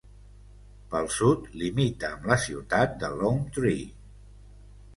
Pel 0.93 1.09
sud 1.15 1.43
limita 1.63 2.11
amb 2.17 2.27
la 2.31 2.39
ciutat 2.47 2.99
de 3.05 3.13
Lone 3.21 3.55
Tree. 3.61 3.87